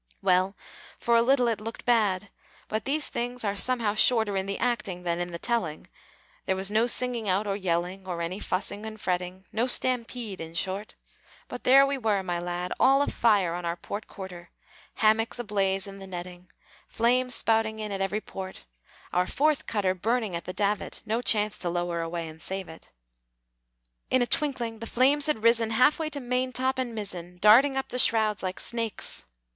Well, 0.23 0.55
for 0.99 1.15
a 1.15 1.21
little 1.21 1.47
it 1.47 1.61
looked 1.61 1.85
bad: 1.85 2.29
But 2.67 2.85
these 2.85 3.07
things 3.07 3.43
are, 3.43 3.55
somehow, 3.55 3.93
shorter, 3.93 4.35
In 4.35 4.47
the 4.47 4.57
acting 4.57 5.03
than 5.03 5.19
in 5.19 5.31
the 5.31 5.37
telling; 5.37 5.85
There 6.47 6.55
was 6.55 6.71
no 6.71 6.87
singing 6.87 7.29
out 7.29 7.45
or 7.45 7.55
yelling, 7.55 8.07
Or 8.07 8.19
any 8.19 8.39
fussing 8.39 8.83
and 8.83 8.99
fretting, 8.99 9.45
No 9.51 9.67
stampede, 9.67 10.41
in 10.41 10.55
short; 10.55 10.95
But 11.47 11.65
there 11.65 11.85
we 11.85 11.99
were, 11.99 12.23
my 12.23 12.39
lad, 12.39 12.73
All 12.79 13.03
afire 13.03 13.53
on 13.53 13.63
our 13.63 13.75
port 13.75 14.07
quarter, 14.07 14.49
Hammocks 14.95 15.37
ablaze 15.37 15.85
in 15.85 15.99
the 15.99 16.07
netting, 16.07 16.47
Flames 16.87 17.35
spouting 17.35 17.77
in 17.77 17.91
at 17.91 18.01
every 18.01 18.21
port, 18.21 18.65
Our 19.13 19.27
fourth 19.27 19.67
cutter 19.67 19.93
burning 19.93 20.35
at 20.35 20.45
the 20.45 20.51
davit 20.53 21.03
(No 21.05 21.21
chance 21.21 21.59
to 21.59 21.69
lower 21.69 22.01
away 22.01 22.27
and 22.27 22.41
save 22.41 22.67
it). 22.67 22.89
In 24.09 24.23
a 24.23 24.25
twinkling, 24.25 24.79
the 24.79 24.87
flames 24.87 25.27
had 25.27 25.43
risen 25.43 25.69
Halfway 25.69 26.09
to 26.09 26.19
maintop 26.19 26.79
and 26.79 26.95
mizzen, 26.95 27.37
Darting 27.37 27.77
up 27.77 27.89
the 27.89 27.99
shrouds 27.99 28.41
like 28.41 28.59
snakes! 28.59 29.25